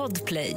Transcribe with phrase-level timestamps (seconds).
[0.00, 0.56] Podplay.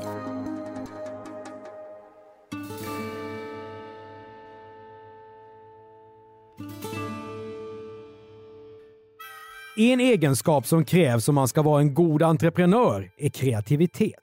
[9.77, 14.13] En egenskap som krävs om man ska vara en god entreprenör är kreativitet.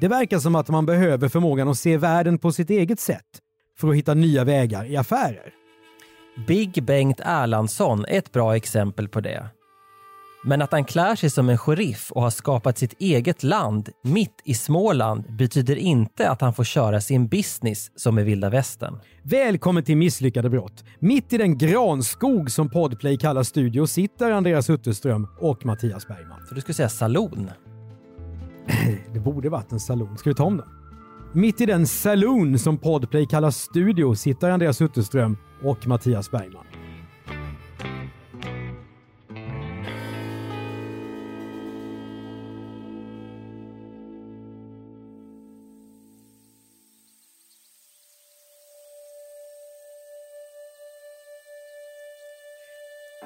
[0.00, 3.38] Det verkar som att man behöver förmågan att se världen på sitt eget sätt
[3.78, 5.54] för att hitta nya vägar i affärer.
[6.46, 9.50] Big Bengt Erlandsson är ett bra exempel på det.
[10.44, 14.42] Men att han klär sig som en sheriff och har skapat sitt eget land mitt
[14.44, 18.98] i Småland betyder inte att han får köra sin business som i vilda västern.
[19.22, 20.84] Välkommen till Misslyckade brott.
[20.98, 26.46] Mitt i den granskog som Podplay kallar studio sitter Andreas Utterström och Mattias Bergman.
[26.48, 27.50] Så du skulle säga saloon?
[29.14, 30.18] Det borde varit en salon.
[30.18, 30.66] Ska vi ta om den?
[31.32, 36.71] Mitt i den saloon som Podplay kallar studio sitter Andreas Utterström och Mattias Bergman.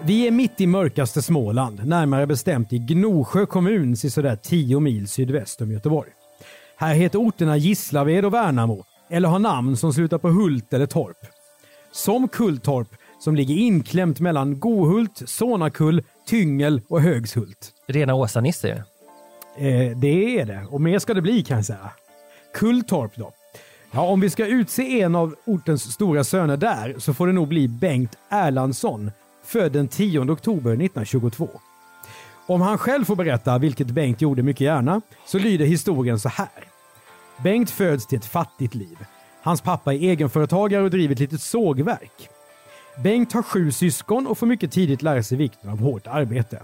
[0.03, 5.61] Vi är mitt i mörkaste Småland, närmare bestämt i Gnosjö kommun sådär 10 mil sydväst
[5.61, 6.11] om Göteborg.
[6.77, 11.17] Här heter orterna Gislaved och Värnamo, eller har namn som slutar på Hult eller Torp.
[11.93, 12.89] Som Kulltorp,
[13.21, 17.73] som ligger inklämt mellan Gohult, Sånakull, Tyngel och Högshult.
[17.87, 18.75] Rena Åsa-Nisse ju.
[19.69, 21.91] Eh, det är det, och mer ska det bli kan jag säga.
[22.55, 23.33] Kulltorp då.
[23.91, 27.49] Ja, om vi ska utse en av ortens stora söner där så får det nog
[27.49, 29.11] bli Bengt Erlandsson,
[29.47, 31.49] född den 10 oktober 1922.
[32.47, 36.65] Om han själv får berätta, vilket Bengt gjorde mycket gärna, så lyder historien så här.
[37.43, 38.99] Bengt föds till ett fattigt liv.
[39.43, 42.29] Hans pappa är egenföretagare och driver ett litet sågverk.
[43.03, 46.63] Bengt har sju syskon och får mycket tidigt lära sig vikten av hårt arbete.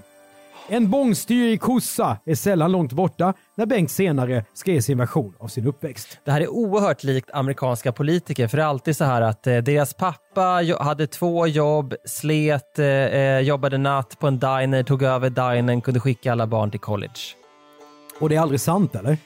[0.68, 5.48] En bångstyrig kossa är sällan långt borta när Bengt senare ska ge sin version av
[5.48, 6.18] sin uppväxt.
[6.24, 9.56] Det här är oerhört likt amerikanska politiker för det är alltid så här att eh,
[9.56, 15.30] deras pappa hade två jobb, slet, eh, eh, jobbade natt på en diner, tog över
[15.30, 17.20] dinern, kunde skicka alla barn till college.
[18.20, 19.16] Och det är aldrig sant eller?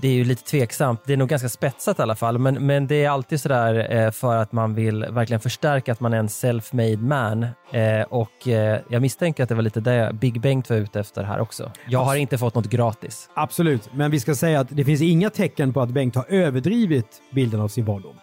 [0.00, 1.00] Det är ju lite tveksamt.
[1.04, 4.10] Det är nog ganska spetsat i alla fall, men, men det är alltid sådär eh,
[4.10, 7.42] för att man vill verkligen förstärka att man är en self-made man.
[7.72, 11.22] Eh, och eh, jag misstänker att det var lite det Big Bengt var ute efter
[11.22, 11.72] här också.
[11.88, 13.30] Jag har inte fått något gratis.
[13.34, 17.22] Absolut, men vi ska säga att det finns inga tecken på att Bengt har överdrivit
[17.32, 18.14] bilden av sin barndom.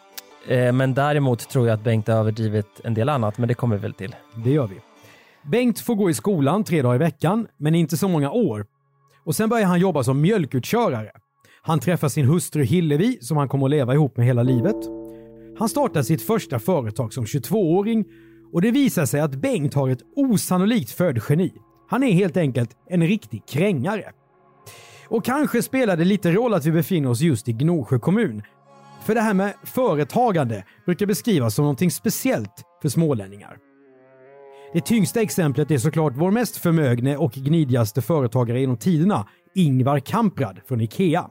[0.48, 3.82] Men däremot tror jag att Bengt har överdrivit en del annat, men det kommer vi
[3.82, 4.16] väl till.
[4.36, 4.80] Det gör vi.
[5.44, 8.66] Bengt får gå i skolan tre dagar i veckan, men inte så många år.
[9.24, 11.12] Och sen börjar han jobba som mjölkutkörare.
[11.64, 14.76] Han träffar sin hustru Hillevi som han kommer att leva ihop med hela livet.
[15.58, 18.06] Han startar sitt första företag som 22-åring
[18.54, 21.54] och det visar sig att Bengt har ett osannolikt födgeni.
[21.90, 24.04] Han är helt enkelt en riktig krängare.
[25.08, 28.42] Och kanske spelar det lite roll att vi befinner oss just i Gnosjö kommun.
[29.04, 33.58] För det här med företagande brukar beskrivas som någonting speciellt för smålänningar.
[34.74, 40.60] Det tyngsta exemplet är såklart vår mest förmögne och gnidigaste företagare genom tiderna, Ingvar Kamprad
[40.68, 41.30] från IKEA.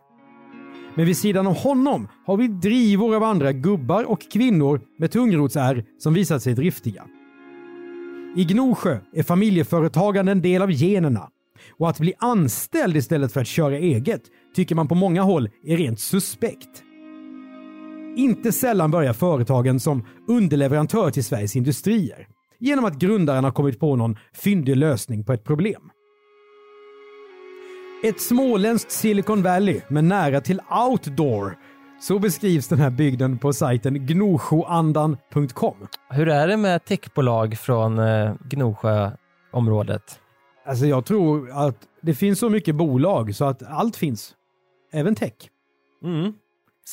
[0.94, 5.84] Men vid sidan av honom har vi drivor av andra gubbar och kvinnor med tungrotsär
[5.98, 7.04] som visat sig driftiga.
[8.36, 11.28] I Gnosjö är familjeföretagande en del av generna
[11.78, 14.22] och att bli anställd istället för att köra eget
[14.54, 16.82] tycker man på många håll är rent suspekt.
[18.16, 22.26] Inte sällan börjar företagen som underleverantör till Sveriges industrier
[22.58, 25.89] genom att grundaren har kommit på någon fyndig lösning på ett problem.
[28.02, 31.56] Ett småländskt Silicon Valley med nära till outdoor.
[32.00, 35.76] Så beskrivs den här bygden på sajten gnosjoandan.com.
[36.10, 40.20] Hur är det med techbolag från eh, Gnosjöområdet?
[40.66, 44.34] Alltså jag tror att det finns så mycket bolag så att allt finns.
[44.92, 45.32] Även tech.
[46.04, 46.32] Mm.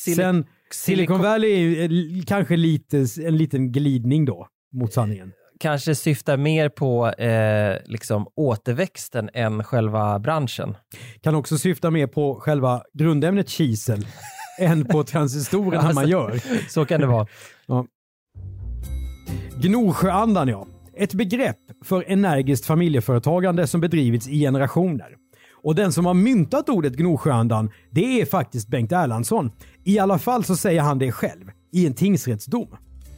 [0.01, 5.31] Sil- Sen Silicon Valley är eh, kanske lite, en liten glidning då mot sanningen.
[5.59, 10.78] Kanske syftar mer på eh, liksom återväxten än själva branschen.
[11.22, 14.08] Kan också syfta mer på själva grundämnet kisel
[14.59, 16.41] än på transistorerna man Alltså- gör.
[16.70, 17.28] Så kan det vara.
[19.61, 20.67] Gnosjöandan ja.
[20.97, 25.16] Ett begrepp för energiskt familjeföretagande som bedrivits i generationer.
[25.64, 29.52] Och den som har myntat ordet Gnosjöandan, det är faktiskt Bengt Erlandsson.
[29.84, 32.67] I alla fall så säger han det själv, i en tingsrättsdom.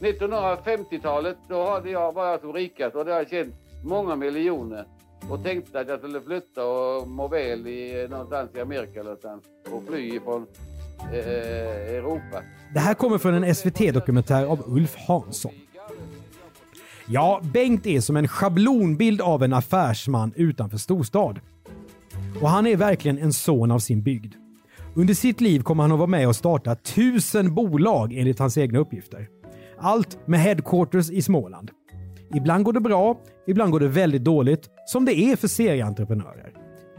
[0.00, 3.54] 1950-talet då hade jag, var jag som rikast och det hade känt
[3.84, 4.84] många miljoner
[5.28, 9.44] och tänkte att jag skulle flytta och må väl i eh, någonstans i Amerika någonstans
[9.72, 10.46] och fly ifrån
[11.12, 12.42] eh, Europa.
[12.74, 15.52] Det här kommer från en SVT-dokumentär av Ulf Hansson.
[17.06, 21.40] Ja, Bengt är som en schablonbild av en affärsman utanför storstad.
[22.42, 24.34] Och han är verkligen en son av sin bygd.
[24.94, 28.78] Under sitt liv kommer han att vara med och starta tusen bolag enligt hans egna
[28.78, 29.39] uppgifter.
[29.80, 31.70] Allt med headquarters i Småland.
[32.34, 36.52] Ibland går det bra, ibland går det väldigt dåligt, som det är för serieentreprenörer.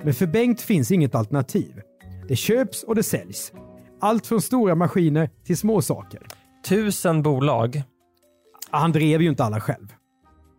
[0.03, 1.81] Men för Bengt finns inget alternativ.
[2.27, 3.53] Det köps och det säljs.
[4.01, 6.27] Allt från stora maskiner till små saker.
[6.67, 7.83] Tusen bolag.
[8.69, 9.93] Han drev ju inte alla själv.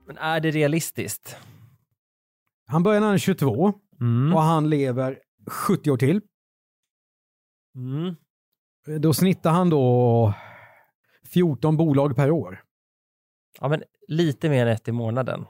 [0.06, 1.36] Men är det realistiskt?
[2.66, 4.34] Han började när han är 22 Mm.
[4.34, 5.18] och han lever
[5.50, 6.20] 70 år till.
[7.76, 8.14] Mm.
[9.00, 10.34] Då snittar han då
[11.32, 12.62] 14 bolag per år.
[13.60, 15.44] Ja, men lite mer än ett i månaden.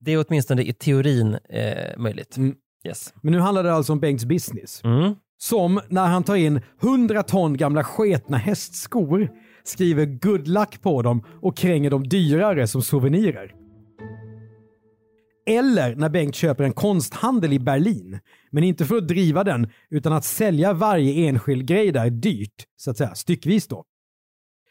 [0.00, 2.36] Det är åtminstone i teorin eh, möjligt.
[2.36, 2.56] Mm.
[2.86, 3.14] Yes.
[3.22, 4.84] Men nu handlar det alltså om Bengts business.
[4.84, 5.14] Mm.
[5.38, 9.28] Som när han tar in 100 ton gamla sketna hästskor,
[9.64, 13.54] skriver good luck på dem och kränger dem dyrare som souvenirer.
[15.46, 18.18] Eller när Bengt köper en konsthandel i Berlin,
[18.50, 22.90] men inte för att driva den utan att sälja varje enskild grej där dyrt, så
[22.90, 23.84] att säga, styckvis då.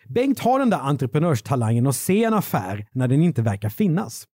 [0.07, 4.27] Bengt har den där entreprenörstalangen att se en affär när den inte verkar finnas.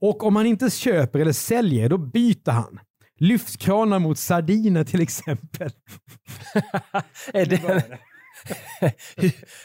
[0.00, 2.80] Och om han inte köper eller säljer, då byter han.
[3.18, 5.70] Lyftkranar mot sardiner till exempel.
[7.32, 7.84] Det...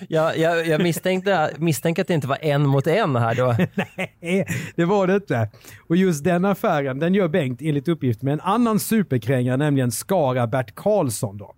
[0.09, 3.55] jag, jag, jag misstänkte, misstänkte att det inte var en mot en här då.
[4.21, 5.49] Nej, det var det inte.
[5.87, 10.47] Och just den affären, den gör Bengt enligt uppgift med en annan superkrängare, nämligen Skara
[10.47, 11.37] Bert Karlsson.
[11.37, 11.55] Då.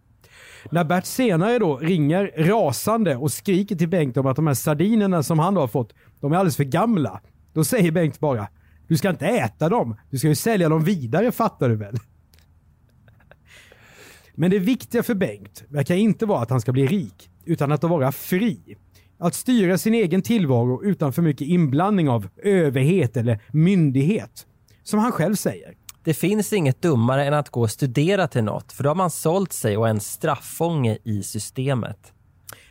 [0.72, 5.24] När Bert senare då ringer rasande och skriker till Bengt om att de här sardinerna
[5.24, 7.22] som han då har fått, de är alldeles för gamla.
[7.54, 8.48] Då säger Bengt bara,
[8.88, 11.98] du ska inte äta dem, du ska ju sälja dem vidare fattar du väl?
[14.36, 17.84] Men det viktiga för Bengt verkar inte vara att han ska bli rik, utan att
[17.84, 18.78] vara fri.
[19.18, 24.46] Att styra sin egen tillvaro utan för mycket inblandning av överhet eller myndighet.
[24.84, 25.74] Som han själv säger.
[26.06, 29.12] Det finns inget dummare än att gå och studera till något, för då har man
[29.12, 32.14] sålt sig och är en straffånge i systemet.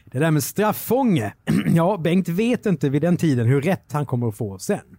[0.04, 1.34] Det där med straffånge,
[1.74, 4.96] ja, Bengt vet inte vid den tiden hur rätt han kommer att få sen.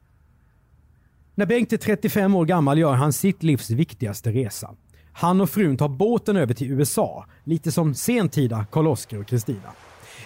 [1.35, 4.75] När Bengt är 35 år gammal gör han sitt livs viktigaste resa.
[5.13, 9.71] Han och frun tar båten över till USA, lite som sentida Karl-Oskar och Kristina.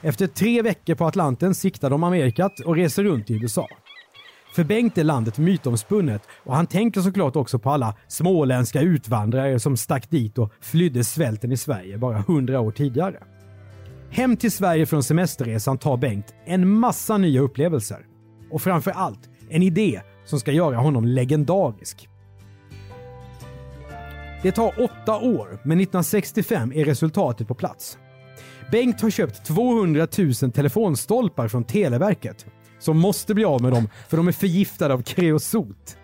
[0.02, 3.68] Efter tre veckor på Atlanten siktar de Amerikat och reser runt i USA.
[4.60, 9.78] För Bengt är landet mytomspunnet och han tänker såklart också på alla småländska utvandrare som
[9.78, 13.24] stack dit och flydde svälten i Sverige bara hundra år tidigare.
[14.10, 18.06] Hem till Sverige från semesterresan tar Bengt en massa nya upplevelser.
[18.52, 22.10] Och framför allt en idé som ska göra honom legendarisk.
[24.42, 27.98] Det tar åtta år, men 1965 är resultatet på plats.
[28.72, 32.46] Bengt har köpt 200 000 telefonstolpar från Televerket
[32.80, 35.98] som måste bli av med dem för de är förgiftade av kreosot.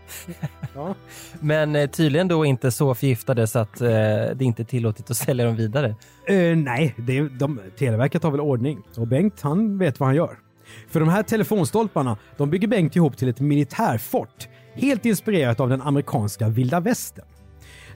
[0.76, 0.96] Ja.
[1.40, 3.88] Men eh, tydligen då inte så förgiftade så att eh,
[4.36, 5.96] det inte är tillåtet att sälja dem vidare.
[6.28, 8.82] Eh, nej, det, de, Televerket har väl ordning.
[8.98, 10.38] Och Bengt, han vet vad han gör.
[10.90, 14.48] För de här telefonstolparna, de bygger Bengt ihop till ett militärfort.
[14.74, 17.26] Helt inspirerat av den amerikanska vilda västern.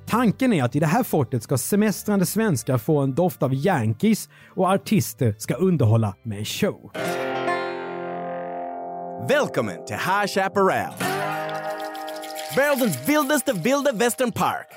[0.08, 4.30] Tanken är att i det här fortet ska semestrande svenskar få en doft av Yankees
[4.56, 6.92] och artister ska underhålla med en show.
[9.28, 10.94] Välkommen till High Chaparral.
[12.56, 14.68] Världens vildaste vilda västernpark.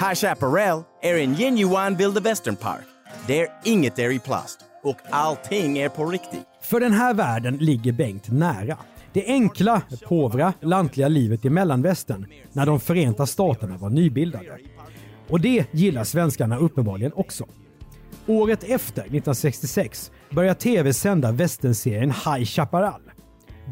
[0.00, 2.84] High Chaparral är en genuin vilda västernpark.
[3.26, 6.44] Där inget är i plast och allting är på riktigt.
[6.62, 8.76] För den här världen ligger Bengt nära.
[9.12, 14.58] Det enkla, påvra, lantliga livet i mellanvästern när de Förenta Staterna var nybildade.
[15.28, 17.46] Och det gillar svenskarna uppenbarligen också.
[18.26, 23.09] Året efter, 1966, börjar TV sända västernserien High Chaparral.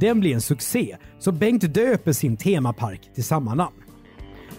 [0.01, 3.77] Den blir en succé, så Bengt döper sin temapark till samma namn.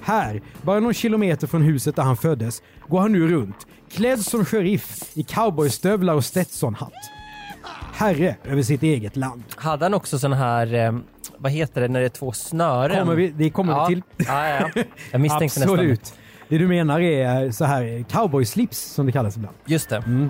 [0.02, 4.46] Här, bara någon kilometer från huset där han föddes, går han nu runt, klädd som
[4.46, 6.94] sheriff i cowboystövlar och Stetsonhatt.
[7.94, 9.44] Herre över sitt eget land.
[9.56, 11.00] Hade han också sån här, eh,
[11.38, 13.00] vad heter det, när det är två snören?
[13.00, 13.86] Kommer vi, det kommer ja.
[13.90, 14.04] vi till.
[14.18, 14.84] Ja, ja, ja.
[15.12, 15.74] Jag misstänkte nästan.
[15.74, 16.14] Absolut.
[16.50, 19.56] Det du menar är så här cowboyslips som det kallas ibland.
[19.66, 20.30] Just det.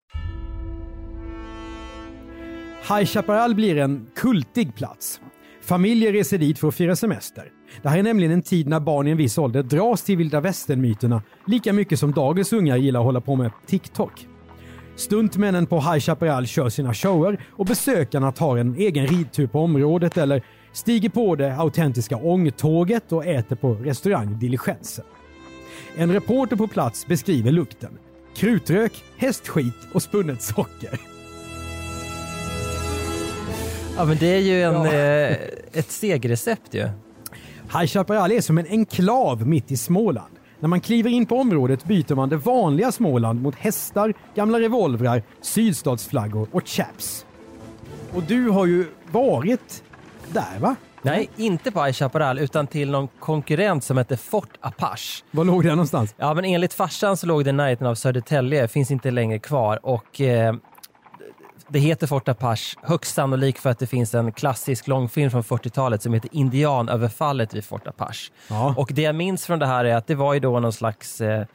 [2.89, 5.21] High Chaparral blir en kultig plats.
[5.61, 7.43] Familjer reser dit för att fira semester.
[7.81, 10.41] Det här är nämligen en tid när barn i en viss ålder dras till vilda
[10.41, 14.27] västern-myterna lika mycket som dagens unga gillar att hålla på med TikTok.
[14.95, 20.17] Stuntmännen på High Chaparral kör sina shower och besökarna tar en egen ridtur på området
[20.17, 25.05] eller stiger på det autentiska ångtåget och äter på restaurang Diligensen.
[25.95, 27.97] En reporter på plats beskriver lukten.
[28.35, 31.10] Krutrök, hästskit och spunnet socker.
[34.01, 34.93] Ja, men det är ju en, Ja.
[34.93, 35.37] eh,
[35.73, 36.89] ett segrecept ju.
[37.73, 40.33] High Chaparral är som en enklav mitt i Småland.
[40.59, 45.23] När man kliver in på området byter man det vanliga Småland mot hästar, gamla revolvrar,
[45.41, 47.25] sydstatsflaggor och chaps.
[48.13, 49.83] Och du har ju varit
[50.33, 50.75] där va?
[51.01, 55.23] Nej, inte på High Chaparral utan till någon konkurrent som heter Fort Apache.
[55.31, 56.15] Var låg det någonstans?
[56.17, 59.79] Ja, men enligt farsan så låg det i närheten av Södertälje, finns inte längre kvar
[59.85, 60.55] och eh,
[61.71, 66.01] det heter Fort Apache högst sannolikt för att det finns en klassisk långfilm från 40-talet
[66.01, 68.31] som heter Indianöverfallet vid Fort Apache.
[68.49, 68.73] Ja.
[68.77, 71.21] Och det jag minns från det här är att det var ju då någon slags
[71.21, 71.45] eh,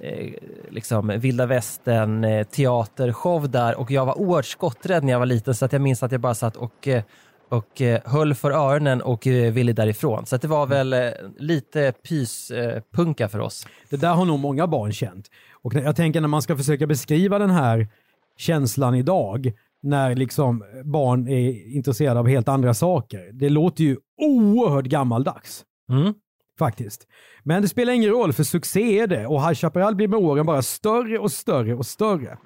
[0.00, 0.34] eh,
[0.70, 5.54] liksom vilda västern eh, teatershow där och jag var oerhört skotträdd när jag var liten
[5.54, 7.02] så att jag minns att jag bara satt och eh,
[7.48, 10.26] och eh, höll för öronen och ville därifrån.
[10.26, 13.66] Så det var väl lite pyspunka punka för oss.
[13.88, 15.30] Det där har nog många barn känt.
[15.52, 17.88] Och jag tänker när man ska försöka beskriva den här
[18.36, 23.30] känslan idag, när liksom barn är intresserade av helt andra saker.
[23.32, 25.64] Det låter ju oerhört gammaldags.
[25.90, 26.14] Mm.
[26.58, 27.06] Faktiskt.
[27.42, 30.46] Men det spelar ingen roll, för succé är det och High Chaparral blir med åren
[30.46, 32.38] bara större och större och större.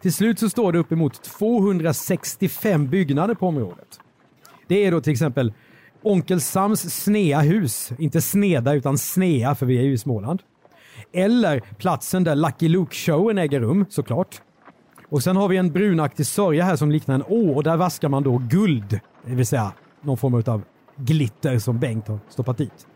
[0.00, 4.00] Till slut så står det uppemot 265 byggnader på området.
[4.68, 5.52] Det är då till exempel
[6.02, 10.42] Onkel Sams Snea hus, inte Sneda utan Snea för vi är ju i Småland.
[11.12, 14.42] Eller platsen där Lucky Luke-showen äger rum såklart.
[15.14, 18.08] Och sen har vi en brunaktig sörja här som liknar en å och där vaskar
[18.08, 20.62] man då guld, det vill säga någon form av
[20.96, 22.86] glitter som Bengt har stoppat dit.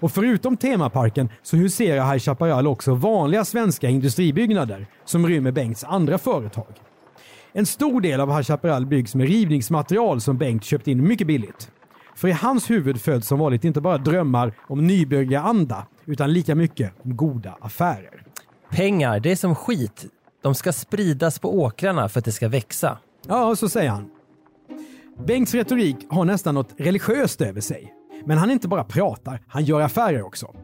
[0.00, 6.18] Och förutom temaparken så huserar High Chaparral också vanliga svenska industribyggnader som rymmer Bengts andra
[6.18, 6.74] företag.
[7.52, 11.70] En stor del av High Chaparral byggs med rivningsmaterial som Bengt köpt in mycket billigt.
[12.14, 16.92] För i hans huvud föds som vanligt inte bara drömmar om nybyggaranda utan lika mycket
[17.02, 18.22] om goda affärer.
[18.70, 20.06] Pengar, det är som skit.
[20.48, 22.98] De ska spridas på åkrarna för att det ska växa.
[23.26, 24.10] Ja, så säger han.
[25.26, 27.94] Bengts retorik har nästan något religiöst över sig.
[28.24, 30.54] Men han inte bara pratar, han gör affärer också.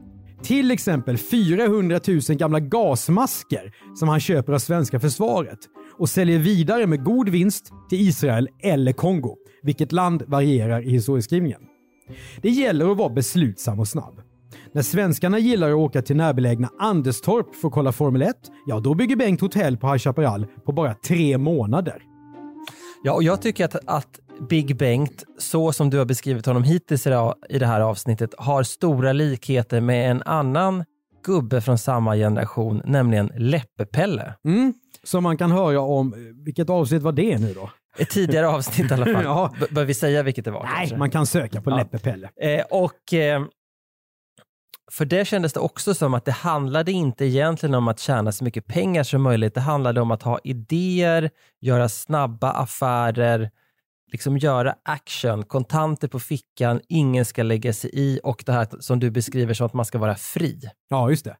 [0.42, 5.58] Till exempel 400 000 gamla gasmasker som han köper av svenska försvaret
[5.98, 11.60] och säljer vidare med god vinst till Israel eller Kongo, vilket land varierar i historieskrivningen.
[12.42, 14.23] Det gäller att vara beslutsam och snabb.
[14.72, 18.94] När svenskarna gillar att åka till närbelägna Anderstorp för att kolla Formel 1, ja då
[18.94, 22.02] bygger Bengt hotell på High Chaparral på bara tre månader.
[23.04, 27.06] Ja, och jag tycker att, att Big Bengt, så som du har beskrivit honom hittills
[27.06, 30.84] i det- i det här avsnittet, har stora likheter med en annan
[31.26, 34.34] gubbe från samma generation, nämligen Läppe-Pelle.
[34.44, 36.14] Mm, som man kan höra om.
[36.44, 37.70] Vilket avsnitt var det nu då?
[37.98, 39.22] Ett tidigare avsnitt i alla fall.
[39.24, 39.54] Ja.
[39.60, 40.62] B- Bör vi säga vilket det var?
[40.62, 40.96] Nej, kanske?
[40.96, 41.76] man kan söka på Ja.
[41.76, 42.30] Läppe-Pelle.
[42.40, 43.42] Eh, och eh,
[44.92, 48.44] för det kändes det också som att det handlade inte egentligen om att tjäna så
[48.44, 49.54] mycket pengar som möjligt.
[49.54, 53.50] Det handlade om att ha idéer, göra snabba affärer,
[54.12, 59.00] liksom göra action, kontanter på fickan, ingen ska lägga sig i och det här som
[59.00, 60.60] du beskriver som att man ska vara fri.
[60.88, 61.36] Ja, just det.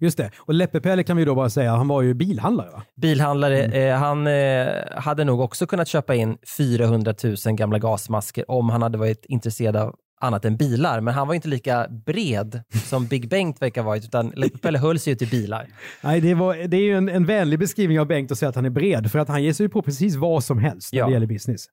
[0.00, 0.30] Just det.
[0.38, 2.82] Och Läppe-Pelle kan vi då bara säga, han var ju bilhandlare va?
[2.96, 3.88] Bilhandlare, Mm.
[3.92, 8.82] eh, han eh, hade nog också kunnat köpa in 400 000 gamla gasmasker om han
[8.82, 11.00] hade varit intresserad av annat än bilar.
[11.00, 15.12] Men han var inte lika bred som Big Bengt verkar vara, utan Läppe-Pelle höll sig
[15.12, 15.66] ju till bilar.
[16.02, 18.54] Nej, det, var, det är ju en, en vänlig beskrivning av Bengt att säga att
[18.54, 21.06] han är bred, för att han ger sig på precis vad som helst när Ja.
[21.06, 21.66] det gäller business.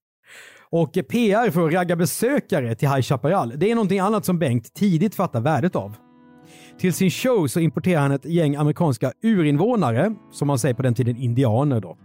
[0.69, 4.73] Och PR för att ragga besökare till High Chaparral, det är någonting annat som Bengt
[4.73, 5.95] tidigt fattar värdet av.
[6.79, 10.93] Till sin show så importerar han ett gäng amerikanska urinvånare, som man säger på den
[10.93, 11.97] tiden indianer då.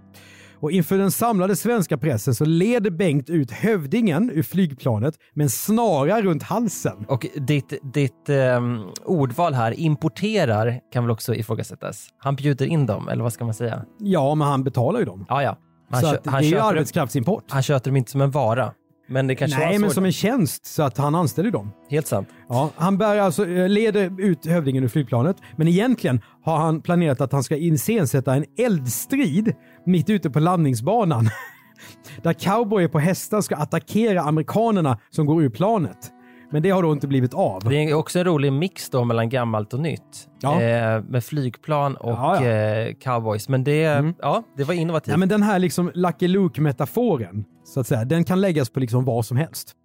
[0.61, 5.51] Och inför den samlade svenska pressen så leder Bengt ut hövdingen ur flygplanet med en
[5.51, 7.05] snara runt halsen.
[7.09, 12.09] Och ditt, ditt um, ordval här, importerar, kan väl också ifrågasättas?
[12.19, 13.85] Han bjuder in dem, eller vad ska man säga?
[13.99, 15.27] Ja, men han betalar ju dem.
[15.29, 15.57] Ja, ja.
[15.91, 17.45] Han så kö- att det han är ju arbetskraftsimport.
[17.49, 18.73] Han köper dem inte som en vara.
[19.11, 19.95] Men det kanske Nej, var men så.
[19.95, 21.73] som en tjänst så att han anställer dem.
[21.91, 22.29] Helt sant.
[22.49, 27.21] Ja, han bär alltså, eh, leder ut hövdingen ur flygplanet, men egentligen har han planerat
[27.21, 29.55] att han ska iscensätta en eldstrid
[29.87, 31.29] mitt ute på landningsbanan.
[32.23, 36.13] Där cowboyer på hästar ska attackera amerikanerna som går ur planet.
[36.53, 37.63] Men det har då inte blivit av.
[37.65, 40.29] Det är också en rolig mix då mellan gammalt och nytt.
[40.41, 40.63] Ja.
[40.63, 42.51] Eh, med flygplan och Ja, ja.
[42.51, 43.49] Eh, cowboys.
[43.49, 45.13] Men det, ja, det var innovativt.
[45.13, 49.05] Ja, men den här liksom Lucky Luke-metaforen, så att säga, den kan läggas på liksom
[49.05, 49.77] vad som helst.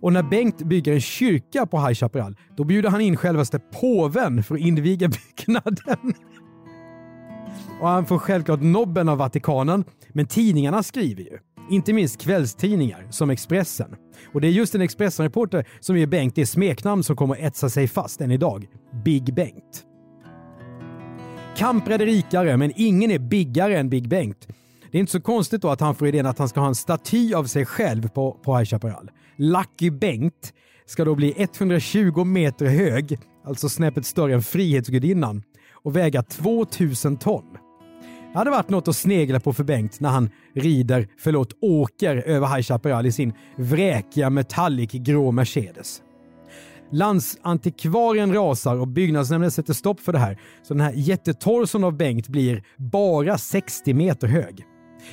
[0.00, 4.42] Och när Bengt bygger en kyrka på High Chaparral, då bjuder han in självaste påven
[4.42, 6.14] för att inviga byggnaden.
[7.80, 11.38] Och han får självklart nobben av Vatikanen, men tidningarna skriver ju.
[11.70, 13.94] Inte minst kvällstidningar som Expressen.
[14.32, 17.68] Och det är just en Expressen-reporter som ger Bengt det smeknamn som kommer att etsa
[17.68, 18.66] sig fast än idag.
[19.04, 19.84] Big Bengt.
[21.56, 24.48] Kamprad är rikare, men ingen är biggare än Big Bengt.
[24.90, 26.74] Det är inte så konstigt då att han får idén att han ska ha en
[26.74, 29.10] staty av sig själv på, på High Chaparral.
[29.36, 30.52] Lucky Bengt
[30.86, 35.42] ska då bli 120 meter hög, alltså snäppet större än Frihetsgudinnan,
[35.72, 37.44] och väga 2000 ton.
[38.32, 42.46] Det hade varit något att snegla på för Bengt när han rider, förlåt, åker över
[42.46, 46.02] High Chaparral i sin vräkiga metallic grå Mercedes.
[46.92, 50.40] Landsantikvarien rasar och byggnadsnämnden sätter stopp för det här.
[50.62, 54.64] Så den här jättetorson av Bengt blir bara 60 meter hög.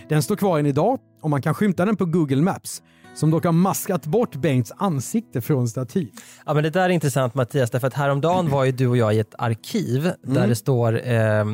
[0.10, 2.82] Den står kvar än idag och man kan skymta den på Google Maps
[3.16, 6.12] som dock har maskat bort Bengts ansikte från statyn.
[6.46, 9.16] Ja, men det där är intressant Mattias, därför att häromdagen var ju du och jag
[9.16, 10.50] i ett arkiv där Mm.
[10.50, 11.46] det står eh,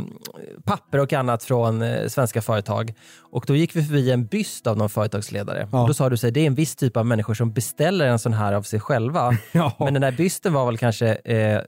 [0.64, 2.94] papper och annat från eh, svenska företag.
[3.32, 5.68] Och då gick vi förbi en byst av någon företagsledare.
[5.72, 5.82] Ja.
[5.82, 8.20] Och då sa du att det är en viss typ av människor som beställer en
[8.20, 9.38] sån här av sig själva.
[9.52, 9.76] Ja.
[9.80, 11.62] Men den här bysten var väl kanske eh,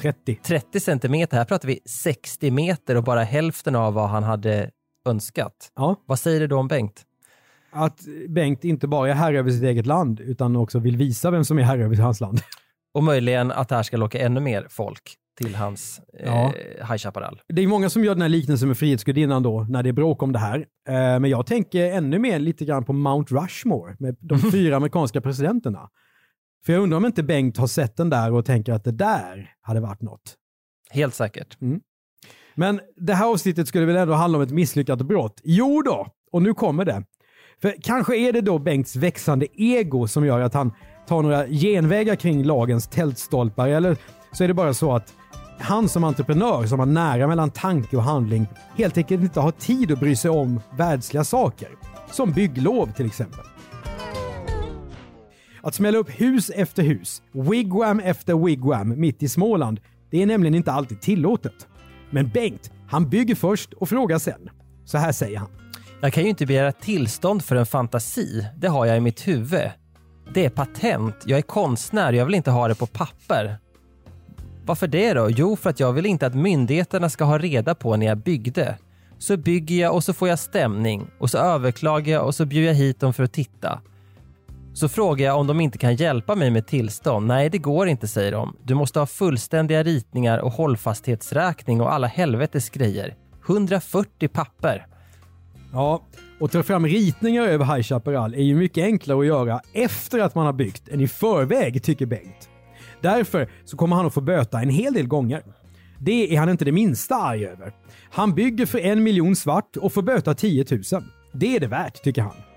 [0.00, 0.34] 30.
[0.34, 1.36] 30 centimeter.
[1.36, 4.70] Här pratar vi 60 meter och bara hälften av vad han hade
[5.08, 5.72] önskat.
[5.76, 5.96] Ja.
[6.06, 7.02] Vad säger du då om Bengt?
[7.72, 11.44] Att Bengt inte bara är herre över sitt eget land utan också vill visa vem
[11.44, 12.40] som är herre över hans land.
[12.94, 16.52] Och möjligen att det här ska locka ännu mer folk till hans eh, Ja.
[16.78, 17.40] High Chaparral.
[17.48, 20.22] Det är många som gör den här liknelsen med Frihetsgudinnan då, när det är bråk
[20.22, 20.58] om det här.
[20.88, 25.20] Eh, Men jag tänker ännu mer lite grann på Mount Rushmore med de fyra amerikanska
[25.20, 25.88] presidenterna.
[26.66, 29.54] För jag undrar om inte Bengt har sett den där och tänker att det där
[29.60, 30.34] hade varit något.
[30.90, 31.56] Helt säkert.
[32.60, 35.40] Men det här avsnittet skulle väl ändå handla om ett misslyckat brott?
[35.44, 37.02] Jo då, och nu kommer det.
[37.62, 40.72] För kanske är det då Bengts växande ego som gör att han
[41.08, 43.96] tar några genvägar kring lagens tältstolpar eller
[44.32, 45.14] så är det bara så att
[45.58, 48.46] han som entreprenör som har nära mellan tanke och handling
[48.76, 51.68] helt enkelt inte har tid att bry sig om världsliga saker.
[52.10, 53.44] Som bygglov till exempel.
[55.62, 60.54] Att smälla upp hus efter hus, wigwam efter wigwam mitt i Småland, det är nämligen
[60.54, 61.66] inte alltid tillåtet.
[62.10, 64.50] Men Bengt, han bygger först och frågar sen.
[64.84, 65.48] Så här säger han.
[66.00, 68.46] Jag kan ju inte begära tillstånd för en fantasi.
[68.56, 69.70] Det har jag i mitt huvud.
[70.34, 71.16] Det är patent.
[71.24, 72.12] Jag är konstnär.
[72.12, 73.58] Jag vill inte ha det på papper.
[74.64, 75.30] Varför det då?
[75.30, 78.78] Jo, för att jag vill inte att myndigheterna ska ha reda på när jag byggde.
[79.18, 82.68] Så bygger jag och så får jag stämning och så överklagar jag och så bjuder
[82.68, 83.80] jag hit dem för att titta.
[84.74, 87.26] Så frågar jag om de inte kan hjälpa mig med tillstånd.
[87.26, 88.56] Nej, det går inte, säger de.
[88.64, 93.14] Du måste ha fullständiga ritningar och hållfasthetsräkning och alla helvetes grejer.
[93.46, 94.86] 140 papper.
[95.72, 96.02] Ja,
[96.40, 100.34] och ta fram ritningar över High Chaparral är ju mycket enklare att göra efter att
[100.34, 102.48] man har byggt än i förväg, tycker Bengt.
[103.00, 105.42] Därför så kommer han att få böta en hel del gånger.
[105.98, 107.72] Det är han inte det minsta arg över.
[108.10, 110.82] Han bygger för en miljon svart och får böta 10 000.
[111.32, 112.49] Det är det värt, tycker han.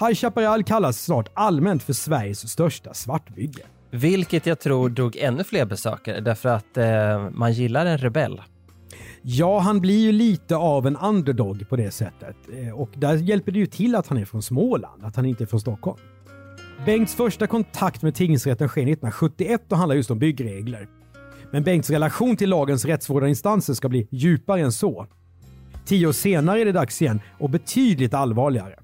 [0.00, 3.62] High Chaparral kallas snart allmänt för Sveriges största svartbygge.
[3.90, 8.42] Vilket jag tror drog ännu fler besökare därför att eh, man gillar en rebell.
[9.22, 12.36] Ja, han blir ju lite av en underdog på det sättet.
[12.52, 15.44] Eh, Och där hjälper det ju till att han är från Småland, att han inte
[15.44, 15.98] är från Stockholm.
[16.86, 20.88] Bengts första kontakt med tingsrätten sker 1971 och handlar just om byggregler.
[21.50, 25.06] Men Bengts relation till lagens rättsvårdande instanser ska bli djupare än så.
[25.86, 28.74] Tio år senare är det dags igen och betydligt allvarligare.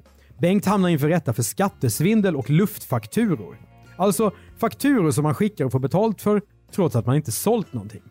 [0.40, 3.57] Bengt hamnar inför rätta för skattesvindel och luftfakturor.
[3.96, 6.42] Alltså fakturor som man skickar och får betalt för
[6.74, 8.03] trots att man inte sålt någonting.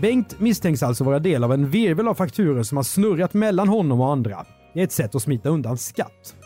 [0.00, 4.00] Bengt misstänks alltså vara del av en virvel av fakturor som har snurrat mellan honom
[4.00, 4.46] och andra.
[4.74, 6.36] Det är ett sätt att smita undan skatt.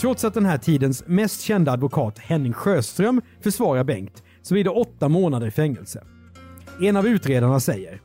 [0.00, 4.70] Trots att den här tidens mest kända advokat Henning Sjöström försvarar Bengt så blir det
[4.70, 6.04] åtta månader i fängelse.
[6.82, 8.00] En av utredarna säger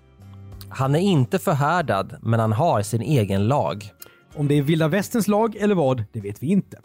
[0.70, 3.92] Han är inte förhärdad, men han har sin egen lag.
[4.36, 6.80] Om det är vilda västerns lag eller vad, det vet vi inte.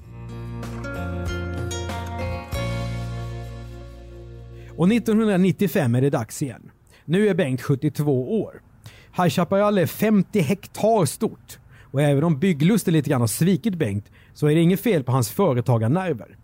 [4.76, 6.70] Och 1995 är det dags igen.
[7.04, 8.62] Nu är Bengt 72 år.
[9.16, 11.58] High Chaparral är 50 hektar stort.
[11.90, 15.12] Och även om bygglusten lite grann har svikit Bengt så är det inget fel på
[15.12, 16.37] hans företagarnerver.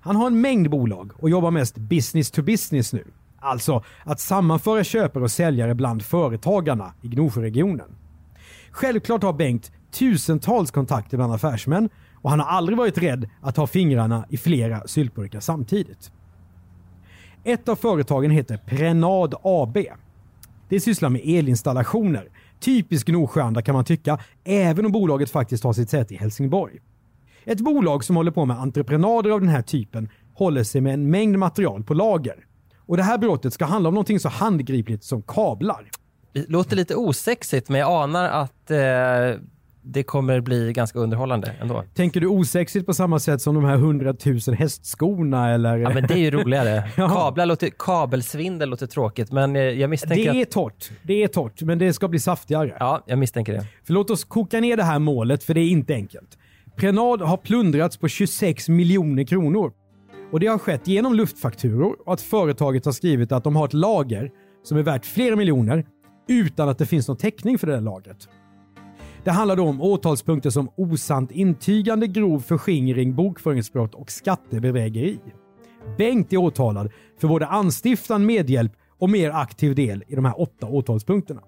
[0.00, 3.04] Han har en mängd bolag och jobbar mest business to business nu.
[3.38, 7.88] Alltså att sammanföra köpare och säljare bland företagarna i Gnosjöregionen.
[8.70, 13.66] Självklart har Bengt tusentals kontakter bland affärsmän och han har aldrig varit rädd att ha
[13.66, 16.12] fingrarna i flera syltburkar samtidigt.
[17.44, 19.78] Ett av företagen heter Prenad AB.
[20.68, 22.28] Det sysslar med elinstallationer.
[22.60, 26.78] Typisk Gnosjöanda kan man tycka, även om bolaget faktiskt har sitt säte i Helsingborg.
[27.44, 31.10] Ett bolag som håller på med entreprenader av den här typen håller sig med en
[31.10, 32.46] mängd material på lager.
[32.78, 35.90] Och det här brottet ska handla om någonting så handgripligt som kablar.
[36.32, 39.42] Det låter lite osexigt, men jag anar att eh,
[39.82, 41.84] det kommer bli ganska underhållande ändå.
[41.94, 45.76] Tänker du osexigt på samma sätt som de här hundratusen hästskorna eller?
[45.76, 46.90] Ja men det är ju roligare.
[46.96, 50.50] Kablar låter, kabelsvindel låter tråkigt men eh, jag misstänker Det är att...
[50.50, 50.90] torrt.
[51.02, 52.76] Det är torrt, men det ska bli saftigare.
[52.78, 53.66] Ja, jag misstänker det.
[53.86, 56.38] För låt oss koka ner det här målet, för det är inte enkelt.
[56.76, 59.72] Prenad har plundrats på 26 miljoner kronor.
[60.32, 63.72] Och det har skett genom luftfakturor och att företaget har skrivit att de har ett
[63.74, 64.30] lager
[64.62, 65.86] som är värt flera miljoner
[66.28, 68.28] utan att det finns någon täckning för det där lagret.
[69.24, 75.18] Det handlar då om åtalspunkter som osant intygande, grov förskingring, bokföringsbrott och skattebedrägeri.
[75.98, 80.66] Bengt är åtalad för både anstiftan, medhjälp och mer aktiv del i de här åtta
[80.66, 81.40] åtalspunkterna.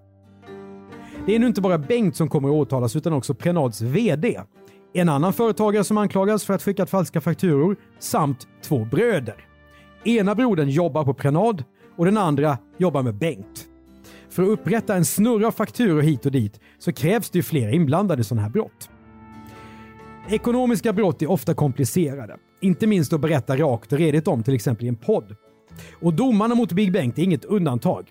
[1.27, 4.41] Det är nu inte bara Bengt som kommer att åtalas utan också Prenads VD.
[4.95, 9.47] En annan företagare som anklagas för att skickat falska fakturor samt två bröder.
[10.05, 11.65] Ena brodern jobbar på Prenad
[11.97, 13.72] och den andra jobbar med Bengt.
[14.33, 17.71] För att upprätta en snurra av fakturor hit och dit så krävs det ju flera
[17.71, 18.91] inblandade i sådana här brott.
[20.29, 22.37] Ekonomiska brott är ofta komplicerade.
[22.61, 25.37] Inte minst att berätta rakt och redigt om till exempel i en podd.
[26.01, 28.11] Och domarna mot Big Bengt är inget undantag.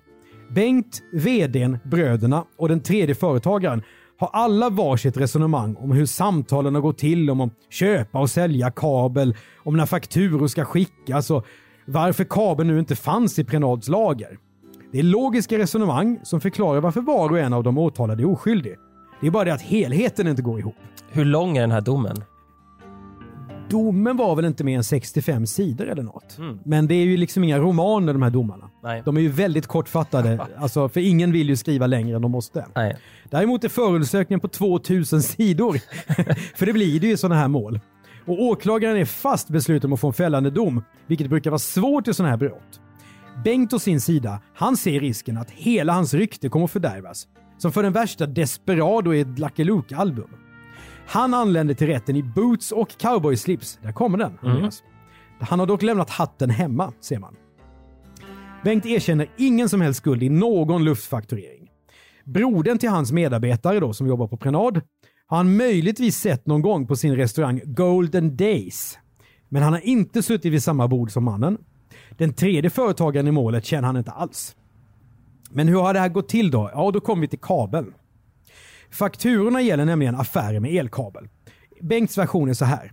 [0.50, 3.84] Bengt, VDn, bröderna och den tredje företagaren
[4.18, 8.72] har alla varsitt resonemang om hur samtalen har gått till om att köpa och sälja
[8.72, 11.46] kabel, om när fakturor ska skickas och
[11.86, 14.38] varför kabeln nu inte fanns i Prenads lager.
[14.92, 18.76] Det är logiska resonemang som förklarar varför var och en av de åtalade är oskyldig.
[19.22, 20.76] Det är bara det att helheten inte går ihop.
[21.10, 22.24] Hur lång är den här domen?
[23.70, 26.38] Domen var väl inte mer än 65 sidor eller något.
[26.38, 26.60] Mm.
[26.66, 28.70] Men det är ju liksom inga romaner de här domarna.
[28.84, 29.02] Nej.
[29.06, 32.66] De är ju väldigt kortfattade, alltså, för ingen vill ju skriva längre än de måste.
[32.76, 32.98] Nej.
[33.30, 35.74] Däremot är förundersökningen på 2000 sidor.
[36.58, 37.80] för det blir det ju i sådana här mål.
[38.26, 42.08] Och åklagaren är fast besluten om att få en fällande dom, vilket brukar vara svårt
[42.08, 42.80] i sådana här brott.
[43.44, 47.28] Bengt å sin sida, han ser risken att hela hans rykte kommer att fördärvas.
[47.58, 50.30] Som för den värsta desperado i ett Lucky Luke-album.
[51.08, 53.80] Han anländer till rätten i boots och cowboyslips.
[53.84, 54.38] Där kommer den.
[54.44, 54.56] Mm.
[54.56, 54.84] Andreas.
[55.40, 57.36] Han har dock lämnat hatten hemma, ser man.
[58.64, 61.70] Bengt erkänner ingen som helst skuld i någon luftfakturering.
[62.26, 64.82] Brodern till hans medarbetare då, som jobbar på Prenad,
[65.28, 68.98] har han möjligtvis sett någon gång på sin restaurang Golden Days.
[69.50, 71.58] Men han har inte suttit vid samma bord som mannen.
[72.22, 74.56] Den tredje företagaren i målet känner han inte alls.
[75.50, 76.72] Men hur har det här gått till då?
[76.74, 77.94] Ja, då kommer vi till kabeln.
[78.92, 81.30] Fakturorna gäller nämligen affärer med elkabel.
[81.82, 82.92] Bengts version är så här.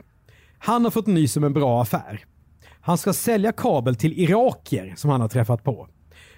[0.58, 2.24] Han har fått nys om en bra affär.
[2.80, 5.88] Han ska sälja kabel till irakier som han har träffat på.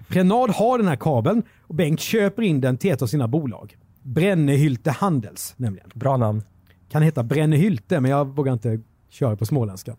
[0.09, 3.77] Prenad har den här kabeln och Bengt köper in den till ett av sina bolag.
[4.03, 5.91] Brennehylte Handels nämligen.
[5.95, 6.43] Bra namn.
[6.89, 9.97] Kan heta Brennehylte men jag vågar inte köra på småländska.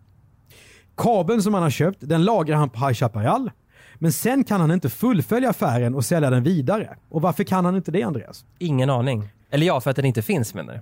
[0.97, 3.51] Kabeln som han har köpt den lagrar han på High Chaparral.
[3.95, 6.97] Men sen kan han inte fullfölja affären och sälja den vidare.
[7.09, 8.45] Och varför kan han inte det Andreas?
[8.59, 9.29] Ingen aning.
[9.51, 10.81] Eller ja, för att den inte finns menar du?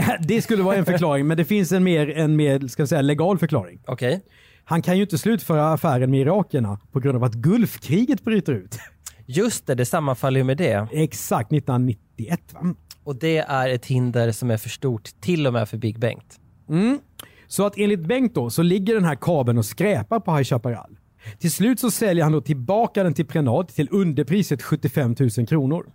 [0.26, 3.38] Det skulle vara en förklaring, men det finns en mer, en mer ska säga, legal
[3.38, 3.80] förklaring.
[3.86, 4.24] Okej.
[4.64, 8.78] Han kan ju inte slutföra affären med irakierna på grund av att Gulfkriget bryter ut.
[9.26, 10.88] Just det, det sammanfaller ju med det.
[10.92, 12.74] Exakt, 1991 va?
[13.04, 16.40] Och det är ett hinder som är för stort till och med för Big Bengt.
[16.68, 16.98] Mm.
[17.46, 20.96] Så att enligt Bengt då så ligger den här kabeln och skräpar på High Chaparral.
[21.38, 25.86] Till slut så säljer han då tillbaka den till prenat till underpriset 75 000 kronor.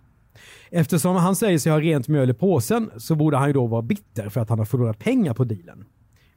[0.70, 3.82] Eftersom han säger sig ha rent mjöl i påsen så borde han ju då vara
[3.82, 5.84] bitter för att han har förlorat pengar på dealen.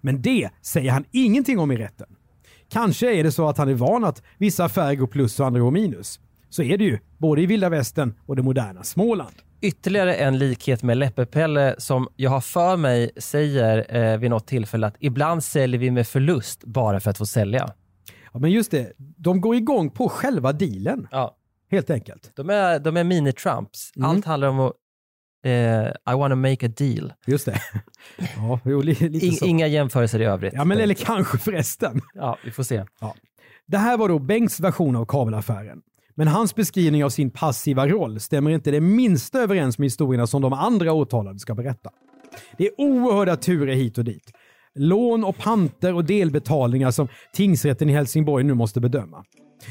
[0.01, 2.07] Men det säger han ingenting om i rätten.
[2.69, 5.59] Kanske är det så att han är van att vissa affärer går plus och andra
[5.59, 6.19] går minus.
[6.49, 9.35] Så är det ju, både i vilda västern och det moderna Småland.
[9.65, 14.87] Ytterligare en likhet med Läppepelle som jag har för mig säger eh, vid något tillfälle
[14.87, 17.73] att ibland säljer vi med förlust bara för att få sälja.
[18.33, 21.07] Ja, men just det, de går igång på själva dealen.
[21.11, 21.35] Ja.
[21.71, 22.31] Helt enkelt.
[22.35, 23.91] De är, de är mini-Trumps.
[23.95, 24.09] Mm.
[24.09, 24.73] Allt handlar om att
[26.09, 27.13] I wanna make a deal.
[27.25, 27.61] Just det.
[28.37, 30.53] Ja, jo, In, inga jämförelser i övrigt.
[30.53, 32.01] Ja, men eller kanske förresten.
[32.13, 32.85] Ja, vi får se.
[32.99, 33.15] Ja.
[33.65, 35.81] Det här var då Bengts version av kabelaffären.
[36.17, 40.41] Men hans beskrivning av sin passiva roll stämmer inte det minsta överens med historierna som
[40.41, 41.89] de andra åtalade ska berätta.
[42.57, 44.31] Det är oerhörda turer hit och dit.
[44.75, 49.23] Lån och panter och delbetalningar som tingsrätten i Helsingborg nu måste bedöma.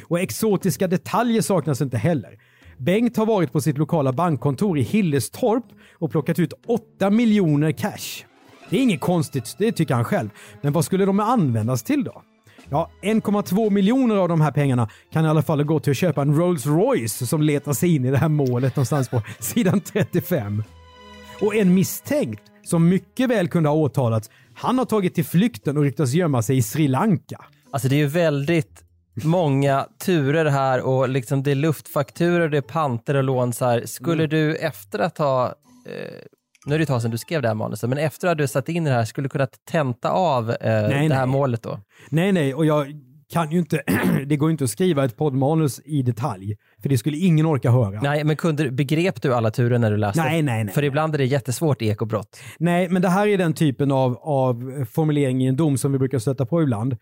[0.05, 2.39] Och exotiska detaljer saknas inte heller.
[2.79, 5.65] Bengt har varit på sitt lokala bankkontor i Hillestorp
[5.99, 8.25] och plockat ut 8 miljoner cash.
[8.71, 10.29] Det är inget konstigt, det tycker han själv.
[10.63, 12.23] Men vad skulle de användas till då?
[12.71, 16.23] Ja, 1,2 miljoner av de här pengarna kan i alla fall gå till att köpa
[16.23, 20.65] en Rolls Royce som letar sig in i det här målet någonstans på sidan 35.
[21.41, 25.83] Och en misstänkt som mycket väl kunde ha åtalats, han har tagit till flykten och
[25.83, 27.45] ryktas gömma sig i Sri Lanka.
[27.71, 28.85] Alltså det är ju väldigt
[29.25, 33.53] många turer här och liksom det är luftfakturor, det är panter och lån.
[33.53, 33.87] Så här.
[33.87, 34.31] Skulle Mm.
[34.31, 35.53] du efter att ha, eh,
[36.65, 38.47] nu är det ett tag sedan du skrev det här manuset, men efter att du
[38.47, 41.33] satt in det här, skulle du kunna tenta av eh, Nej, det här nej.
[41.33, 41.81] målet då?
[42.11, 42.87] Nej, nej, och jag
[43.33, 43.83] kan ju inte,
[44.27, 47.71] det går ju inte att skriva ett poddmanus i detalj, för det skulle ingen orka
[47.71, 48.01] höra.
[48.01, 50.23] Nej, men kunde, begrep du alla turer när du läste?
[50.23, 50.75] Nej, nej, nej.
[50.75, 52.41] För ibland är det jättesvårt i ekobrott.
[52.59, 55.99] Nej, men det här är den typen av, av formulering i en dom som vi
[55.99, 56.97] brukar stöta på ibland.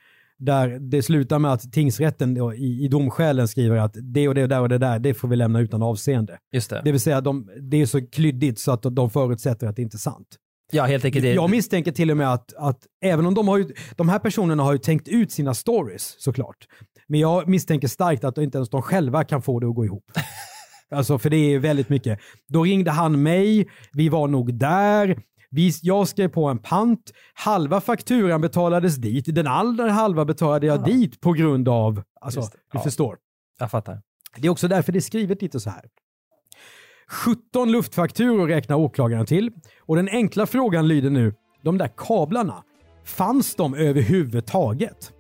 [0.45, 4.43] Där det slutar med att tingsrätten då, i, i domskälen skriver att det och det
[4.43, 6.39] och där och det där, det får vi lämna utan avseende.
[6.53, 6.83] Just det.
[6.85, 9.97] Det vill säga, de, det är så klyddigt så att de förutsätter att det inte
[9.97, 10.27] är sant.
[10.73, 11.27] Ja, helt enkelt.
[11.27, 14.63] Jag misstänker till och med att, att även om de har ju, de här personerna
[14.63, 16.57] har ju tänkt ut sina stories såklart.
[17.09, 20.05] Men jag misstänker starkt att inte ens de själva kan få det att gå ihop.
[20.95, 22.19] Alltså för det är väldigt mycket.
[22.49, 25.19] Då ringde han mig, vi var nog där,
[25.53, 30.85] vi, jag skrev på en pant, halva fakturan betalades dit, den andra halva betalade jag
[30.85, 32.81] dit på grund av, alltså du Ja.
[32.81, 33.17] förstår.
[33.59, 34.01] Jag fattar.
[34.37, 35.83] Det är också därför det är skrivet lite så här.
[37.09, 42.63] 17 luftfakturor räknar åklagaren till och den enkla frågan lyder nu, de där kablarna,
[43.05, 45.13] fanns de överhuvudtaget?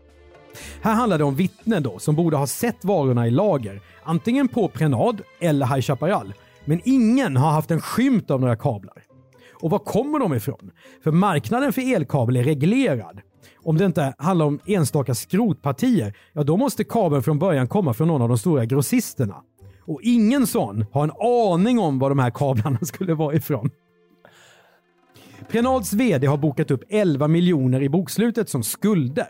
[0.83, 4.69] Här handlar det om vittnen då som borde ha sett varorna i lager, antingen på
[4.69, 6.35] Prenad eller High Chaparral.
[6.65, 9.03] Men ingen har haft en skymt av några kablar.
[9.63, 10.71] Och var kommer de ifrån?
[11.05, 13.21] För marknaden för elkabel är reglerad.
[13.57, 18.09] Om det inte handlar om enstaka skrotpartier, ja då måste kabeln från början komma från
[18.09, 19.37] någon av de stora grossisterna.
[19.81, 21.13] Och ingen sån har en
[21.55, 23.71] aning om var de här kablarna skulle vara ifrån.
[25.51, 29.29] Prenads VD har bokat upp 11 miljoner i bokslutet som skulder.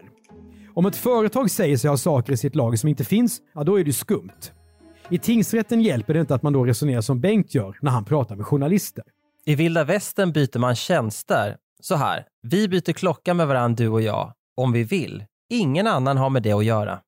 [0.75, 3.81] Om ett företag säger sig ha saker i sitt lager som inte finns, ja då
[3.81, 4.51] är det skumt.
[5.11, 8.37] I tingsrätten hjälper det inte att man då resonerar som Bengt gör när han pratar
[8.37, 9.05] med journalister.
[9.47, 11.57] I vilda västern byter man tjänster.
[11.81, 15.25] Så här, vi byter klocka med varandra du och jag, om vi vill.
[15.51, 17.01] Ingen annan har med det att göra.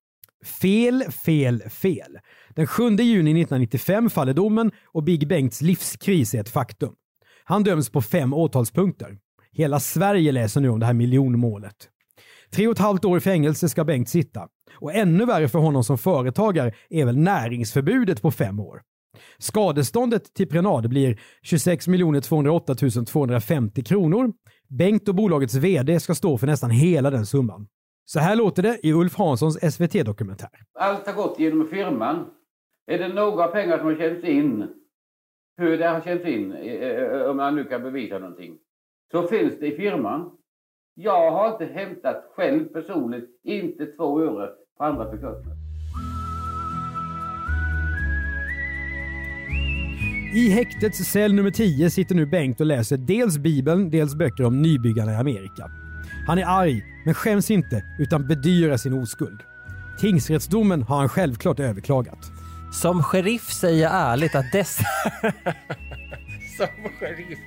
[0.44, 2.18] Fel, fel, fel.
[2.54, 6.94] Den 7 juni 1995 faller domen och Big Bengts livskris är ett faktum.
[7.44, 9.18] Han döms på fem åtalspunkter.
[9.52, 11.76] Hela Sverige läser nu om det här miljonmålet.
[12.50, 14.48] Tre och ett halvt år i fängelse ska Bengt sitta.
[14.74, 18.82] Och ännu värre för honom som företagare är väl näringsförbudet på fem år.
[19.38, 21.84] Skadeståndet till Prenad blir 26
[22.28, 24.32] 208 250 kronor.
[24.68, 27.66] Bengt och bolagets VD ska stå för nästan hela den summan.
[28.04, 30.50] Så här låter det i Ulf Hanssons SVT-dokumentär.
[30.78, 32.26] Allt har gått genom firman.
[32.86, 34.68] Är det några pengar som har känts in,
[35.56, 38.58] hur det har känts in, eh, eh, om man nu kan bevisa någonting,
[39.10, 40.30] så finns det i firman.
[40.94, 45.63] Jag har inte hämtat själv personligt, inte två öre på andra bekostnad.
[50.34, 54.62] I häktets cell nummer 10 sitter nu Bengt och läser dels Bibeln, dels böcker om
[54.62, 55.70] nybyggarna i Amerika.
[56.26, 59.40] Han är arg, men skäms inte, utan bedyrar sin oskuld.
[60.00, 62.18] Tingsrättsdomen har han självklart överklagat.
[62.72, 64.84] Som sheriff säger jag ärligt att dessa...
[66.56, 67.38] Som sheriff.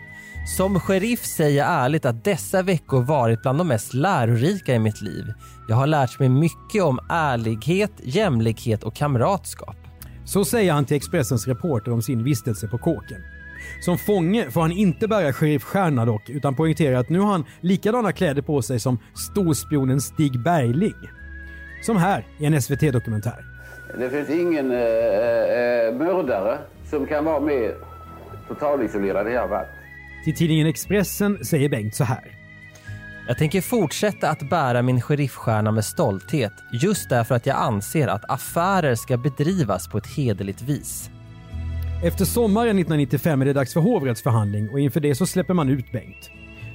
[0.57, 5.01] Som sheriff säger jag ärligt att dessa veckor varit bland de mest lärorika i mitt
[5.01, 5.33] liv.
[5.69, 9.86] Jag har lärt mig mycket om ärlighet, jämlikhet och kamratskap.
[10.27, 13.23] Så säger han till Expressens reporter om sin vistelse på kåken.
[13.81, 18.11] Som fånge får han inte bära sheriffstjärna dock, utan poängterar att nu har han likadana
[18.11, 20.95] kläder på sig som storspionen Stig Bergling.
[21.81, 23.45] Som här i en SVT-dokumentär.
[23.99, 26.57] Det finns ingen eh, eh, mördare
[26.89, 27.75] som kan vara mer
[28.47, 29.67] totalisolerad än har varit.
[30.23, 32.37] Till tidningen Expressen säger Bengt så här.
[33.27, 38.29] Jag tänker fortsätta att bära min sheriffstjärna med stolthet just därför att jag anser att
[38.29, 41.09] affärer ska bedrivas på ett hederligt vis.
[42.03, 45.91] Efter sommaren 1995 är det dags för hovrättsförhandling och inför det så släpper man ut
[45.91, 46.31] Bengt.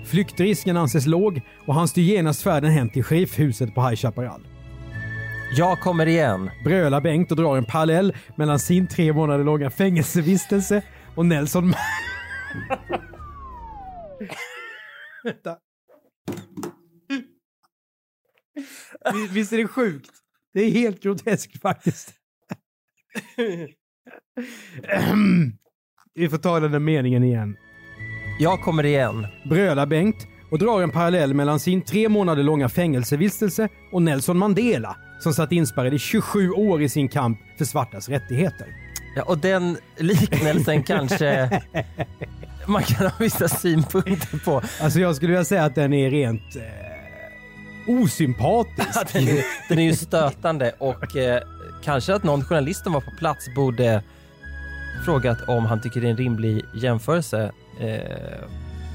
[0.07, 4.47] Flyktrisken anses låg och han styr genast färden hem till sheriffhuset på High Chaparral.
[5.57, 6.51] Jag kommer igen.
[6.65, 10.83] Brölar Bengt och drar en parallell mellan sin tre månader långa fängelsevistelse
[11.15, 11.75] och Nelson,
[15.25, 15.57] Vänta.
[19.31, 20.11] Visst är det sjukt?
[20.55, 22.15] Det är helt groteskt faktiskt.
[26.15, 27.57] Vi får ta den där meningen igen.
[28.41, 29.27] Jag kommer igen.
[29.45, 34.97] Bröla Bengt och drar en parallell mellan sin tre månader långa fängelsevistelse och Nelson Mandela
[35.21, 38.67] som satt inspärrad i 27 år i sin kamp för svartas rättigheter.
[39.17, 41.61] Ja, och den liknelsen kanske
[42.67, 44.62] man kan ha vissa synpunkter på.
[44.81, 46.91] Alltså jag skulle vilja säga att den är rent eh,
[47.87, 48.99] osympatisk.
[49.12, 51.42] den, är, den är ju stötande och eh,
[51.85, 54.03] kanske att någon journalist som var på plats borde
[55.05, 57.53] frågat om han tycker det är en rimlig jämförelse.
[57.81, 58.47] Eh,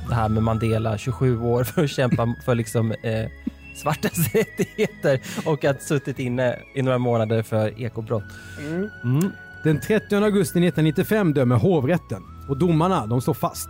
[0.10, 3.30] det här med Mandela, 27 år för att kämpa för liksom eh,
[3.76, 8.24] svartas rättigheter och att suttit inne i några månader för ekobrott.
[8.60, 8.90] Mm.
[9.04, 9.32] Mm.
[9.64, 13.70] Den 30 augusti 1995 dömer hovrätten och domarna de står fast.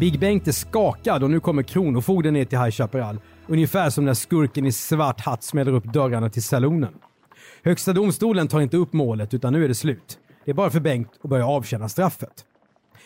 [0.00, 3.20] Big Bengt är skakad och nu kommer kronofogden ner till High Chaparral.
[3.48, 6.94] Ungefär som när skurken i svart hatt smäller upp dörrarna till salonen.
[7.64, 10.18] Högsta domstolen tar inte upp målet utan nu är det slut.
[10.44, 12.44] Det är bara för Bengt att börja avtjäna straffet.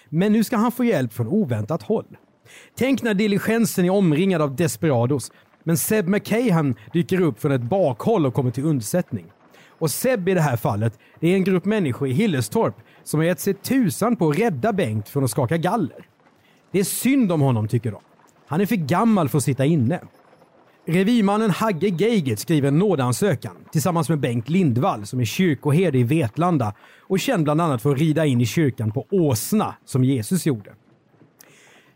[0.08, 2.16] Men nu ska han få hjälp från oväntat håll.
[2.74, 5.32] Tänk när diligensen är omringad av desperados,
[5.64, 9.26] men Seb McCahan dyker upp från ett bakhåll och kommer till undsättning.
[9.78, 12.74] Och Seb i det här fallet, det är en grupp människor i Hillestorp
[13.04, 16.06] som har gett sig tusan på att rädda Bengt från att skaka galler.
[16.72, 18.00] Det är synd om honom tycker de.
[18.46, 20.00] Han är för gammal för att sitta inne.
[20.86, 26.74] Revirmannen Hagge Geigert skriver en nådansökan tillsammans med Bengt Lindvall som är kyrkoherde i Vetlanda
[27.08, 30.70] och känd bland annat för att rida in i kyrkan på åsna som Jesus gjorde.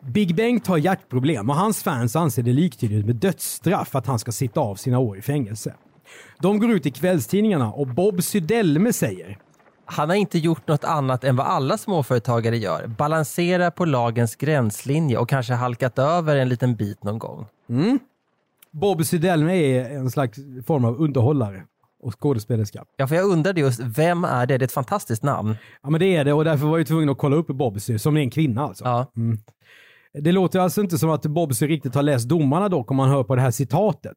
[0.01, 4.33] Big Bengt har hjärtproblem och hans fans anser det liktydigt med dödsstraff att han ska
[4.33, 5.75] sitta av sina år i fängelse.
[6.41, 9.39] De går ut i kvällstidningarna och Bob Sydelme säger
[9.87, 12.87] han har inte gjort något annat än vad alla småföretagare gör.
[12.87, 17.47] Balansera på lagens gränslinje och kanske halkat över en liten bit någon gång.
[17.69, 17.99] Mm.
[18.81, 21.63] Bob Sydelme är en slags form av underhållare
[22.03, 22.85] och skådespelerska.
[22.97, 24.59] Ja, för jag undrade just, vem är det?
[24.59, 25.57] Det är ett fantastiskt namn.
[25.83, 28.17] Ja, men det är det och därför var jag tvungen att kolla upp Bobsy, som
[28.17, 28.85] är en kvinna alltså.
[28.85, 29.13] Ja.
[29.17, 29.39] Mm.
[30.19, 33.25] Det låter alltså inte som att Bobsy riktigt har läst domarna dock om man hör
[33.25, 34.17] på det här citatet.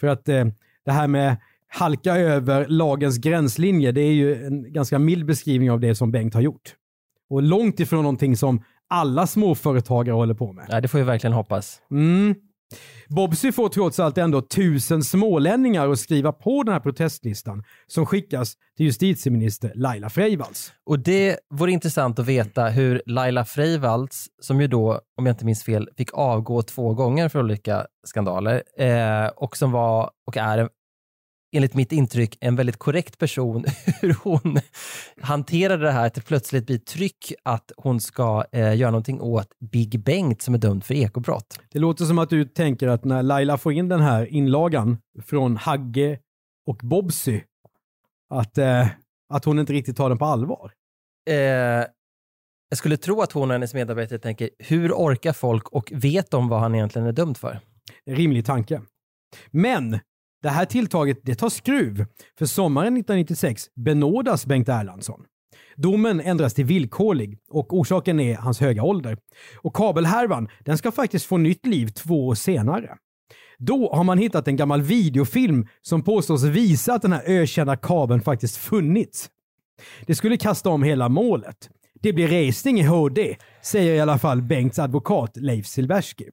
[0.00, 0.44] För att eh,
[0.84, 1.36] det här med
[1.68, 6.34] halka över lagens gränslinje, det är ju en ganska mild beskrivning av det som Bengt
[6.34, 6.74] har gjort.
[7.30, 10.66] Och långt ifrån någonting som alla småföretagare håller på med.
[10.68, 11.80] Ja, det får vi verkligen hoppas.
[11.90, 12.34] Mm.
[13.08, 18.54] Bobsy får trots allt ändå tusen smålänningar att skriva på den här protestlistan som skickas
[18.76, 20.72] till justitieminister Laila Freivalds.
[20.86, 25.44] Och det vore intressant att veta hur Laila Freivalds, som ju då, om jag inte
[25.44, 30.68] minns fel, fick avgå två gånger för olika skandaler eh, och som var och är
[31.56, 33.64] enligt mitt intryck, en väldigt korrekt person
[34.00, 34.58] hur hon
[35.20, 39.48] hanterade det här att det plötsligt blir tryck att hon ska eh, göra någonting åt
[39.72, 41.60] Big Bengt som är dömd för ekobrott.
[41.72, 45.56] Det låter som att du tänker att när Laila får in den här inlagan från
[45.56, 46.18] Hagge
[46.66, 47.40] och Bobsy,
[48.30, 48.88] att, eh,
[49.34, 50.72] att hon inte riktigt tar den på allvar.
[51.30, 51.36] Eh,
[52.68, 56.48] jag skulle tro att hon och hennes medarbetare tänker, hur orkar folk och vet de
[56.48, 57.60] vad han egentligen är dömd för?
[58.10, 58.82] Rimlig tanke.
[59.50, 59.98] Men
[60.46, 62.06] det här tilltaget det tar skruv,
[62.38, 65.24] för sommaren 1996 benådas Bengt Erlandsson.
[65.76, 69.18] Domen ändras till villkorlig och orsaken är hans höga ålder.
[69.56, 72.96] Och kabelhärvan den ska faktiskt få nytt liv två år senare.
[73.58, 78.20] Då har man hittat en gammal videofilm som påstås visa att den här ökända kabeln
[78.20, 79.30] faktiskt funnits.
[80.06, 81.70] Det skulle kasta om hela målet.
[82.02, 86.24] Det blir resning i HD, säger i alla fall Bengts advokat Leif Silbersky.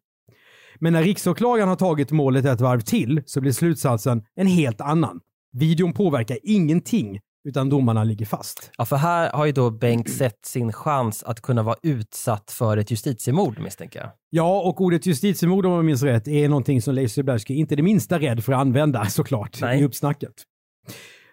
[0.84, 5.20] Men när riksåklagaren har tagit målet ett varv till så blir slutsatsen en helt annan.
[5.58, 8.72] Videon påverkar ingenting utan domarna ligger fast.
[8.78, 12.78] Ja, för här har ju då Bengt sett sin chans att kunna vara utsatt för
[12.78, 14.10] ett justitiemord misstänker jag.
[14.30, 17.78] Ja, och ordet justitiemord om jag minns rätt är någonting som Leif Silbersky inte är
[17.78, 19.82] det minsta rädd för att använda såklart Nej.
[19.82, 20.34] i uppsnacket.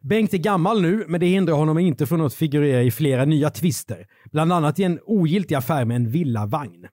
[0.02, 3.50] Bengt är gammal nu, men det hindrar honom inte från att figurera i flera nya
[3.50, 4.06] tvister.
[4.32, 6.86] Bland annat i en ogiltig affär med en villavagn.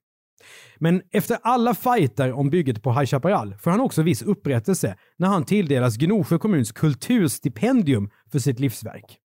[0.78, 5.28] Men efter alla fighter om bygget på High Chaparral får han också viss upprättelse när
[5.28, 9.18] han tilldelas Gnosjö kommuns kulturstipendium för sitt livsverk.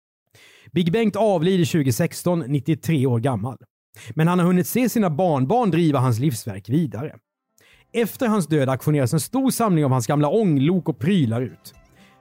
[0.72, 3.56] Big Bengt avlider 2016, 93 år gammal.
[4.14, 7.16] Men han har hunnit se sina barnbarn driva hans livsverk vidare.
[7.92, 11.74] Efter hans död auktioneras en stor samling av hans gamla ånglok och prylar ut.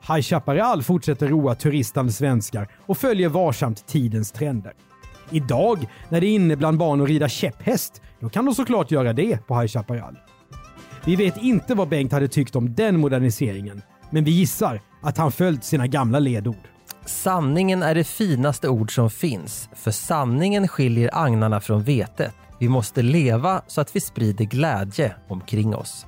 [0.08, 4.74] High Chaparral fortsätter roa turistande svenskar och följer varsamt tidens trender.
[5.32, 9.14] Idag, när det är inne bland barn att rida käpphäst, då kan de såklart göra
[9.14, 10.18] det på High Chaparral.
[11.06, 15.32] Vi vet inte vad Bengt hade tyckt om den moderniseringen, men vi gissar att han
[15.32, 16.68] följt sina gamla ledord.
[17.06, 22.34] Sanningen är det finaste ord som finns, för sanningen skiljer agnarna från vetet.
[22.60, 26.06] Vi måste leva så att vi sprider glädje omkring oss.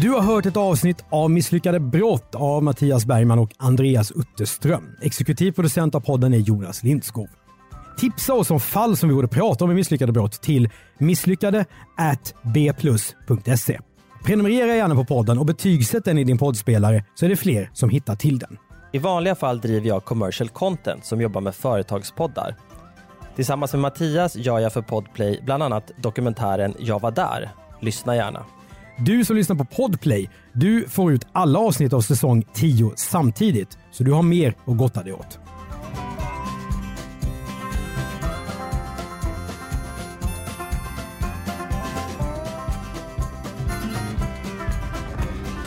[0.00, 4.96] Du har hört ett avsnitt av Misslyckade brott av Mattias Bergman och Andreas Utterström.
[5.02, 7.28] Exekutiv producent av podden är Jonas Lindskog.
[7.96, 11.64] Tipsa oss om fall som vi borde prata om i Misslyckade brott till misslyckade
[12.42, 13.80] bplus.se.
[14.24, 17.90] Prenumerera gärna på podden och betygsätt den i din poddspelare så är det fler som
[17.90, 18.58] hittar till den.
[18.92, 22.56] I vanliga fall driver jag commercial content som jobbar med företagspoddar.
[23.36, 27.50] Tillsammans med Mattias gör jag för Podplay bland annat dokumentären Jag var där.
[27.80, 28.44] Lyssna gärna.
[28.98, 34.04] Du som lyssnar på Podplay, du får ut alla avsnitt av säsong 10 samtidigt, så
[34.04, 35.38] du har mer att gotta dig åt.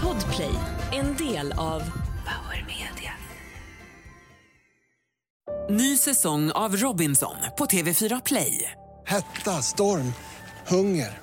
[0.02, 0.56] Podplay,
[0.92, 3.14] en del av Power Media.
[5.70, 8.72] Ny säsong av Robinson på TV4 Play.
[9.06, 10.14] Hetta, storm,
[10.68, 11.23] hunger.